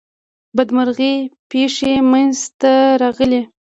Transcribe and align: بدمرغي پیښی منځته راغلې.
بدمرغي 0.55 1.13
پیښی 1.51 1.93
منځته 2.11 2.73
راغلې. 3.01 3.41